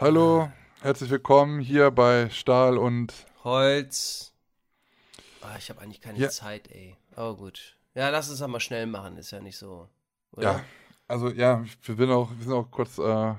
Hallo, 0.00 0.48
herzlich 0.80 1.10
willkommen 1.10 1.58
hier 1.58 1.90
bei 1.90 2.30
Stahl 2.30 2.78
und 2.78 3.12
Holz. 3.42 4.32
Ah, 5.42 5.56
ich 5.58 5.70
habe 5.70 5.80
eigentlich 5.80 6.00
keine 6.00 6.18
Ja. 6.18 6.28
Zeit, 6.28 6.70
ey. 6.70 6.96
Aber 7.16 7.34
gut. 7.36 7.76
Ja, 7.94 8.08
lass 8.10 8.28
es 8.28 8.40
aber 8.40 8.60
schnell 8.60 8.86
machen, 8.86 9.16
ist 9.16 9.32
ja 9.32 9.40
nicht 9.40 9.58
so. 9.58 9.88
Oder? 10.30 10.42
ja, 10.42 10.60
also 11.08 11.30
ja, 11.30 11.64
wir 11.82 11.96
sind 11.96 12.10
auch, 12.12 12.30
wir 12.30 12.44
sind 12.44 12.52
auch 12.52 12.70
kurz, 12.70 12.98
äh, 12.98 13.34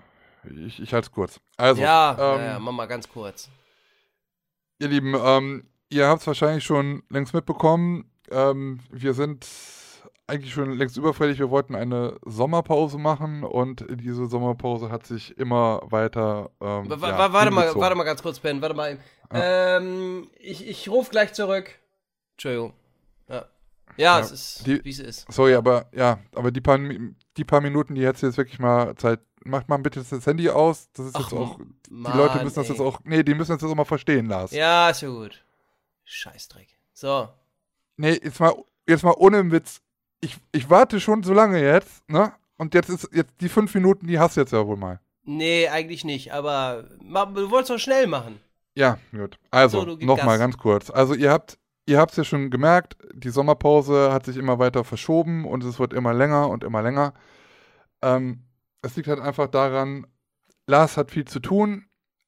ich, 0.66 0.82
ich 0.82 0.94
halte 0.94 1.08
es 1.08 1.12
kurz. 1.14 1.40
Also, 1.56 1.82
ja, 1.82 2.18
ähm, 2.36 2.42
ja, 2.42 2.60
mach 2.60 2.74
mal 2.74 2.88
ganz 2.88 3.08
kurz. 3.08 3.50
ihr 4.80 4.90
Lieben, 4.90 5.16
ähm, 5.18 5.66
ihr 5.90 6.08
habt 6.08 6.22
es 6.22 6.28
wahrscheinlich 6.28 6.66
schon 6.66 7.04
längst 7.10 7.34
mitbekommen. 7.34 8.12
Ähm, 8.32 8.82
wir 8.92 9.14
sind 9.14 9.46
eigentlich 10.30 10.54
schon 10.54 10.72
längst 10.78 10.96
überfällig. 10.98 11.40
Wir 11.40 11.50
wollten 11.50 11.76
eine 11.76 12.18
Sommerpause 12.26 12.98
machen 12.98 13.44
und 13.44 13.86
diese 13.90 14.28
Sommerpause 14.28 14.90
hat 14.90 15.06
sich 15.06 15.38
immer 15.38 15.82
weiter. 15.86 16.52
Ähm, 16.62 16.86
ja, 16.90 17.02
wa- 17.02 17.34
warte 17.34 17.52
mal, 17.52 17.76
warte 17.76 17.96
mal 17.96 18.04
ganz 18.04 18.22
kurz, 18.22 18.40
Ben, 18.40 18.62
warte 18.62 18.76
mal. 18.76 18.98
Ähm, 19.32 20.30
ich, 20.40 20.68
ich 20.68 20.90
rufe 20.90 21.12
gleich 21.12 21.34
zurück. 21.34 21.72
Entschuldigung. 22.34 22.74
Ja, 23.28 23.36
ja, 23.36 23.46
Ja, 23.98 24.20
es 24.20 24.32
ist, 24.32 24.66
die- 24.68 24.84
wie 24.84 24.90
es 24.90 25.00
ist. 25.00 25.32
Sorry, 25.32 25.56
aber 25.56 25.88
ja, 25.94 26.20
aber 26.34 26.52
die 26.52 26.62
paar, 26.62 26.80
die 26.80 27.44
paar 27.44 27.62
Minuten, 27.62 27.96
die 27.96 28.02
jetzt 28.02 28.22
jetzt 28.22 28.38
wirklich 28.38 28.60
mal 28.60 28.96
Zeit. 28.96 29.20
Macht 29.46 29.70
mal 29.70 29.78
bitte 29.78 30.04
das 30.08 30.26
Handy 30.26 30.50
aus. 30.50 30.90
Das 30.92 31.06
ist 31.08 31.16
Ach, 31.16 31.22
jetzt 31.22 31.34
auch. 31.34 31.58
Die 31.88 31.94
Mann, 31.94 32.18
Leute 32.18 32.44
müssen 32.44 32.56
das 32.56 32.66
ey. 32.66 32.72
jetzt 32.74 32.82
auch. 32.82 33.00
Nee, 33.06 33.24
die 33.24 33.34
müssen 33.34 33.54
das 33.54 33.62
jetzt 33.62 33.72
auch 33.72 33.76
mal 33.76 33.86
verstehen, 33.86 34.26
Lars. 34.26 34.52
Ja, 34.52 34.90
ist 34.90 35.00
ja 35.02 35.08
gut. 35.08 35.42
Scheißdreck. 36.04 36.68
So. 36.94 37.30
Nee, 37.96 38.20
jetzt 38.22 38.38
mal, 38.40 38.54
jetzt 38.86 39.04
mal 39.04 39.14
ohne 39.18 39.50
Witz. 39.50 39.82
Ich, 40.22 40.38
ich 40.52 40.70
warte 40.70 41.00
schon 41.00 41.24
so 41.24 41.34
lange 41.34 41.62
jetzt, 41.62 42.08
ne? 42.10 42.34
Und 42.58 42.74
jetzt 42.74 42.90
ist 42.90 43.10
jetzt 43.14 43.34
die 43.40 43.50
fünf 43.50 43.74
Minuten, 43.74 44.08
die 44.08 44.20
hast 44.20 44.36
du 44.36 44.42
jetzt 44.42 44.52
ja 44.52 44.68
wohl 44.68 44.76
mal. 44.76 45.00
Nee, 45.24 45.68
eigentlich 45.70 46.04
nicht, 46.04 46.34
aber 46.34 46.84
du 47.00 47.52
wolltest 47.52 47.70
doch 47.70 47.78
schnell 47.78 48.08
machen. 48.08 48.40
Ja, 48.76 48.98
gut. 49.12 49.38
Also, 49.52 49.82
So, 49.82 50.06
nochmal 50.06 50.38
ganz 50.38 50.58
kurz. 50.58 50.90
Also 50.90 51.14
ihr 51.14 51.32
habt, 51.32 51.58
ihr 51.86 52.00
habt 52.00 52.12
es 52.12 52.18
ja 52.18 52.24
schon 52.24 52.50
gemerkt, 52.50 52.98
die 53.14 53.30
Sommerpause 53.30 54.12
hat 54.12 54.26
sich 54.26 54.38
immer 54.38 54.60
weiter 54.60 54.84
verschoben 54.84 55.46
und 55.46 55.64
es 55.64 55.80
wird 55.80 55.94
immer 55.94 56.14
länger 56.14 56.50
und 56.50 56.64
immer 56.64 56.82
länger. 56.82 57.14
Ähm, 58.02 58.44
es 58.82 58.96
liegt 58.96 59.08
halt 59.08 59.20
einfach 59.20 59.48
daran, 59.48 60.08
Lars 60.68 60.98
hat 60.98 61.12
viel 61.12 61.26
zu 61.26 61.40
tun, 61.40 61.86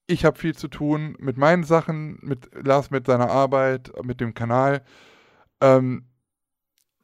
ich 0.07 0.25
habe 0.25 0.37
viel 0.37 0.55
zu 0.55 0.67
tun 0.67 1.15
mit 1.19 1.37
meinen 1.37 1.63
Sachen, 1.63 2.19
mit 2.21 2.49
Lars 2.53 2.91
mit 2.91 3.05
seiner 3.07 3.29
Arbeit, 3.29 3.91
mit 4.03 4.19
dem 4.19 4.33
Kanal. 4.33 4.83
Ähm, 5.61 6.05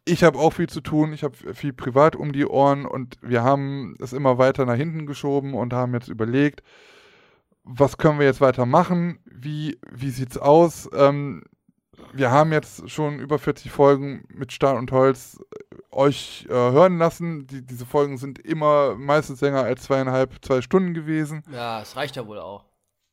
ich 0.08 0.24
habe 0.24 0.40
auch 0.40 0.54
viel 0.54 0.70
zu 0.70 0.82
tun, 0.82 1.14
ich 1.14 1.24
habe 1.24 1.36
viel 1.54 1.74
privat 1.74 2.16
um 2.16 2.32
die 2.32 2.46
Ohren 2.46 2.86
und 2.86 3.18
wir 3.22 3.44
haben 3.44 3.96
es 4.00 4.14
immer 4.14 4.38
weiter 4.38 4.66
nach 4.66 4.76
hinten 4.76 5.06
geschoben 5.06 5.54
und 5.54 5.74
haben 5.74 5.94
jetzt 5.94 6.08
überlegt, 6.08 6.64
was 7.64 7.98
können 7.98 8.20
wir 8.20 8.26
jetzt 8.26 8.42
weitermachen? 8.42 9.20
Wie, 9.26 9.78
wie 9.92 10.10
sieht's 10.10 10.38
aus? 10.38 10.90
Ähm, 10.94 11.44
wir 12.14 12.32
haben 12.32 12.52
jetzt 12.52 12.90
schon 12.90 13.20
über 13.20 13.40
40 13.40 13.72
Folgen 13.72 14.24
mit 14.30 14.52
Stahl 14.52 14.78
und 14.78 14.92
Holz 14.92 15.40
äh, 15.52 15.76
euch 15.92 16.46
äh, 16.50 16.54
hören 16.54 16.98
lassen. 16.98 17.48
Die, 17.48 17.66
diese 17.66 17.86
Folgen 17.86 18.18
sind 18.18 18.40
immer 18.40 18.96
meistens 18.96 19.42
länger 19.42 19.64
als 19.64 19.84
zweieinhalb, 19.84 20.44
zwei 20.46 20.62
Stunden 20.62 20.94
gewesen. 20.94 21.44
Ja, 21.52 21.82
es 21.82 21.96
reicht 21.96 22.16
ja 22.16 22.26
wohl 22.26 22.40
auch. 22.40 22.66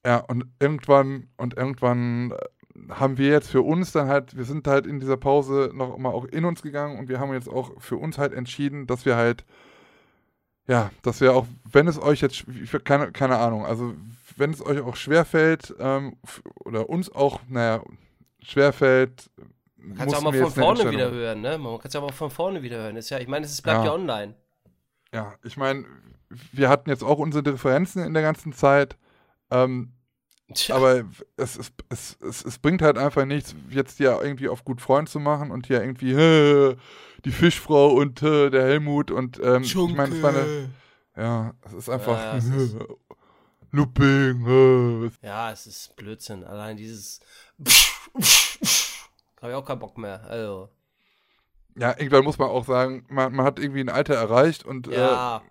Ja, 0.06 0.18
und 0.18 0.44
irgendwann, 0.60 1.28
und 1.36 1.56
irgendwann 1.56 2.32
äh, 2.32 2.36
haben 2.91 3.19
wir 3.19 3.28
jetzt 3.28 3.50
für 3.50 3.62
uns 3.62 3.92
dann 3.92 4.08
halt, 4.08 4.36
wir 4.36 4.44
sind 4.44 4.67
halt 4.67 4.86
in 4.86 5.00
dieser 5.00 5.17
Pause 5.17 5.70
noch 5.75 5.97
mal 5.98 6.11
auch 6.11 6.25
in 6.25 6.44
uns 6.44 6.62
gegangen 6.62 6.98
und 6.98 7.08
wir 7.08 7.20
haben 7.20 7.33
jetzt 7.33 7.48
auch 7.48 7.72
für 7.80 7.97
uns 7.97 8.19
halt 8.19 8.33
entschieden, 8.33 8.86
dass 8.86 9.05
wir 9.05 9.17
halt, 9.17 9.44
ja, 10.67 10.91
dass 11.02 11.20
wir 11.20 11.34
auch, 11.34 11.47
wenn 11.70 11.86
es 11.86 12.00
euch 12.00 12.20
jetzt, 12.20 12.45
keine, 12.84 13.12
keine 13.12 13.39
Ahnung, 13.39 13.64
also 13.64 13.95
wenn 14.36 14.50
es 14.50 14.64
euch 14.64 14.80
auch 14.80 14.97
schwerfällt, 14.97 15.75
ähm, 15.78 16.17
oder 16.64 16.89
uns 16.89 17.14
auch, 17.14 17.41
naja, 17.48 17.83
schwerfällt, 18.42 19.30
Kannst 19.96 20.14
du 20.14 20.18
auch 20.18 20.23
mal 20.23 20.33
von 20.33 20.51
vorne 20.51 20.90
wieder 20.90 21.11
hören, 21.11 21.40
ne? 21.42 21.58
Man 21.58 21.79
kann 21.79 21.89
es 21.89 21.92
ja 21.92 22.01
auch 22.01 22.07
mal 22.07 22.13
von 22.13 22.30
vorne 22.30 22.63
wieder 22.63 22.79
hören. 22.79 22.96
Ist 22.96 23.11
ja, 23.11 23.18
ich 23.18 23.29
meine, 23.29 23.45
es 23.45 23.61
bleibt 23.61 23.80
Ja. 23.80 23.86
ja, 23.86 23.92
online. 23.92 24.34
Ja, 25.13 25.34
ich 25.42 25.57
meine, 25.57 25.84
wir 26.52 26.68
hatten 26.68 26.89
jetzt 26.89 27.05
auch 27.05 27.18
unsere 27.18 27.42
Differenzen 27.42 28.02
in 28.02 28.14
der 28.14 28.23
ganzen 28.23 28.52
Zeit, 28.52 28.96
ähm, 29.51 29.92
Tja, 30.54 30.76
Aber 30.76 31.04
es, 31.36 31.56
es, 31.56 31.72
es, 31.88 32.16
es, 32.20 32.44
es 32.44 32.58
bringt 32.58 32.82
halt 32.82 32.98
einfach 32.98 33.24
nichts, 33.24 33.54
jetzt 33.70 33.98
hier 33.98 34.18
irgendwie 34.22 34.48
auf 34.48 34.64
gut 34.64 34.80
Freund 34.80 35.08
zu 35.08 35.20
machen 35.20 35.50
und 35.50 35.66
hier 35.66 35.80
irgendwie 35.82 36.12
äh, 36.12 36.76
die 37.24 37.30
Fischfrau 37.32 37.88
und 37.94 38.22
äh, 38.22 38.50
der 38.50 38.64
Helmut 38.64 39.10
und 39.10 39.40
ähm, 39.42 39.62
ich 39.62 39.74
meine, 39.76 40.14
es 40.14 40.22
war 40.22 40.30
eine, 40.30 40.70
ja, 41.16 41.54
es 41.66 41.72
ist 41.72 41.88
einfach 41.90 42.18
Ja, 42.18 42.36
es 42.36 42.44
ist- 42.46 42.76
Looping. 43.72 44.46
Äh, 44.46 45.26
ja, 45.26 45.50
es 45.50 45.66
ist 45.66 45.96
Blödsinn. 45.96 46.44
Allein 46.44 46.76
dieses. 46.76 47.18
Habe 49.40 49.50
ich 49.50 49.56
auch 49.56 49.64
keinen 49.64 49.80
Bock 49.80 49.98
mehr. 49.98 50.22
Also, 50.28 50.68
ja, 51.76 51.90
irgendwann 51.90 52.22
muss 52.24 52.38
man 52.38 52.48
auch 52.50 52.64
sagen, 52.64 53.04
man, 53.08 53.34
man 53.34 53.44
hat 53.44 53.58
irgendwie 53.58 53.80
ein 53.80 53.88
Alter 53.88 54.14
erreicht 54.14 54.64
und 54.64 54.86
äh, 54.86 54.94
ja. 54.96 55.42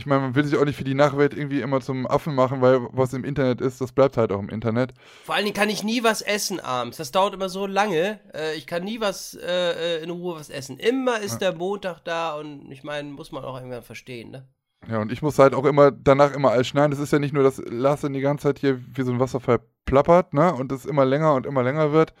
Ich 0.00 0.06
meine, 0.06 0.22
man 0.22 0.34
will 0.34 0.44
sich 0.44 0.58
auch 0.58 0.64
nicht 0.64 0.76
für 0.76 0.84
die 0.84 0.94
Nachwelt 0.94 1.34
irgendwie 1.34 1.60
immer 1.60 1.82
zum 1.82 2.06
Affen 2.06 2.34
machen, 2.34 2.62
weil 2.62 2.80
was 2.90 3.12
im 3.12 3.22
Internet 3.22 3.60
ist, 3.60 3.82
das 3.82 3.92
bleibt 3.92 4.16
halt 4.16 4.32
auch 4.32 4.38
im 4.38 4.48
Internet. 4.48 4.94
Vor 5.24 5.34
allen 5.34 5.44
Dingen 5.44 5.54
kann 5.54 5.68
ich 5.68 5.84
nie 5.84 6.02
was 6.02 6.22
essen 6.22 6.58
abends. 6.58 6.96
Das 6.96 7.12
dauert 7.12 7.34
immer 7.34 7.50
so 7.50 7.66
lange. 7.66 8.18
Äh, 8.32 8.54
ich 8.56 8.66
kann 8.66 8.82
nie 8.82 8.98
was 8.98 9.34
äh, 9.34 9.98
äh, 9.98 10.02
in 10.02 10.08
Ruhe 10.08 10.36
was 10.36 10.48
essen. 10.48 10.78
Immer 10.78 11.20
ist 11.20 11.40
der 11.40 11.54
Montag 11.54 12.00
da 12.04 12.34
und 12.34 12.72
ich 12.72 12.82
meine, 12.82 13.10
muss 13.10 13.30
man 13.30 13.44
auch 13.44 13.56
irgendwann 13.56 13.82
verstehen, 13.82 14.30
ne? 14.30 14.48
Ja, 14.88 15.02
und 15.02 15.12
ich 15.12 15.20
muss 15.20 15.38
halt 15.38 15.54
auch 15.54 15.66
immer 15.66 15.90
danach 15.90 16.32
immer 16.34 16.50
alles 16.50 16.68
schneiden. 16.68 16.92
Das 16.92 17.00
ist 17.00 17.12
ja 17.12 17.18
nicht 17.18 17.34
nur, 17.34 17.42
dass 17.42 17.58
Lars 17.66 18.00
dann 18.00 18.14
die 18.14 18.22
ganze 18.22 18.44
Zeit 18.44 18.58
hier 18.58 18.80
wie 18.94 19.02
so 19.02 19.12
ein 19.12 19.20
Wasserfall 19.20 19.60
plappert, 19.84 20.32
ne? 20.32 20.54
Und 20.54 20.72
das 20.72 20.86
immer 20.86 21.04
länger 21.04 21.34
und 21.34 21.44
immer 21.44 21.62
länger 21.62 21.92
wird. 21.92 22.14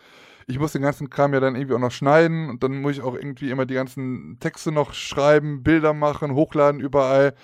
Ich 0.46 0.58
muss 0.58 0.72
den 0.72 0.82
ganzen 0.82 1.08
Kram 1.08 1.32
ja 1.32 1.40
dann 1.40 1.54
irgendwie 1.54 1.76
auch 1.76 1.80
noch 1.80 1.92
schneiden 1.92 2.50
und 2.50 2.62
dann 2.62 2.82
muss 2.82 2.92
ich 2.92 3.02
auch 3.02 3.14
irgendwie 3.14 3.50
immer 3.50 3.64
die 3.64 3.74
ganzen 3.74 4.36
Texte 4.38 4.70
noch 4.70 4.92
schreiben, 4.92 5.62
Bilder 5.62 5.94
machen, 5.94 6.34
hochladen 6.34 6.80
überall. 6.80 7.34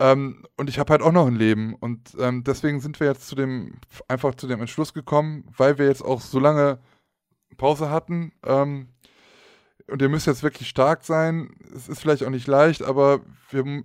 Ähm, 0.00 0.46
und 0.56 0.70
ich 0.70 0.78
habe 0.78 0.92
halt 0.92 1.02
auch 1.02 1.12
noch 1.12 1.26
ein 1.26 1.36
Leben. 1.36 1.74
Und 1.74 2.16
ähm, 2.18 2.42
deswegen 2.42 2.80
sind 2.80 2.98
wir 2.98 3.06
jetzt 3.06 3.28
zu 3.28 3.34
dem, 3.34 3.74
einfach 4.08 4.34
zu 4.34 4.46
dem 4.48 4.60
Entschluss 4.60 4.94
gekommen, 4.94 5.44
weil 5.56 5.78
wir 5.78 5.86
jetzt 5.86 6.02
auch 6.02 6.22
so 6.22 6.40
lange 6.40 6.80
Pause 7.58 7.90
hatten. 7.90 8.32
Ähm, 8.44 8.88
und 9.88 10.00
ihr 10.00 10.08
müsst 10.08 10.26
jetzt 10.26 10.42
wirklich 10.42 10.68
stark 10.68 11.04
sein. 11.04 11.54
Es 11.74 11.88
ist 11.88 12.00
vielleicht 12.00 12.24
auch 12.24 12.30
nicht 12.30 12.46
leicht, 12.46 12.82
aber 12.82 13.20
wir 13.50 13.84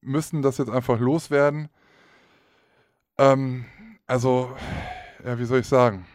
müssen 0.00 0.40
das 0.40 0.56
jetzt 0.56 0.70
einfach 0.70 0.98
loswerden. 0.98 1.68
Ähm, 3.18 3.66
also, 4.06 4.56
ja, 5.24 5.38
wie 5.38 5.44
soll 5.44 5.60
ich 5.60 5.68
sagen? 5.68 6.06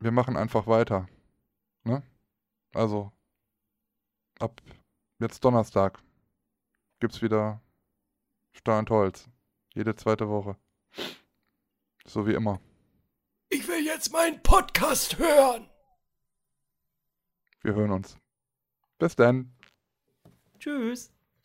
Wir 0.00 0.10
machen 0.10 0.36
einfach 0.38 0.66
weiter. 0.66 1.06
Ne? 1.84 2.02
Also, 2.74 3.12
ab 4.40 4.62
jetzt 5.18 5.44
Donnerstag 5.44 5.98
gibt's 7.00 7.20
wieder 7.20 7.60
Stahl 8.56 8.80
und 8.80 8.90
Holz. 8.90 9.28
Jede 9.74 9.94
zweite 9.94 10.28
Woche. 10.28 10.56
So 12.06 12.26
wie 12.26 12.34
immer. 12.34 12.60
Ich 13.48 13.66
will 13.68 13.84
jetzt 13.84 14.12
meinen 14.12 14.42
Podcast 14.42 15.18
hören. 15.18 15.68
Wir 17.62 17.74
hören 17.74 17.90
uns. 17.90 18.16
Bis 18.98 19.14
dann. 19.16 19.54
Tschüss. 20.58 21.12